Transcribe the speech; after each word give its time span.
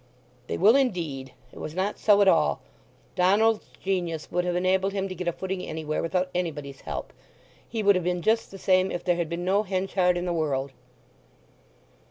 "They 0.47 0.57
will 0.57 0.75
indeed. 0.75 1.31
It 1.51 1.59
was 1.59 1.75
not 1.75 1.99
so 1.99 2.23
at 2.23 2.27
all. 2.27 2.59
Donald's 3.13 3.67
genius 3.79 4.31
would 4.31 4.45
have 4.45 4.55
enabled 4.55 4.93
him 4.93 5.07
to 5.07 5.13
get 5.13 5.27
a 5.27 5.31
footing 5.31 5.61
anywhere, 5.61 6.01
without 6.01 6.31
anybody's 6.33 6.81
help! 6.81 7.13
He 7.69 7.83
would 7.83 7.93
have 7.93 8.03
been 8.05 8.23
just 8.23 8.49
the 8.49 8.57
same 8.57 8.89
if 8.91 9.03
there 9.03 9.17
had 9.17 9.29
been 9.29 9.45
no 9.45 9.61
Henchard 9.61 10.17
in 10.17 10.25
the 10.25 10.33
world!" 10.33 10.71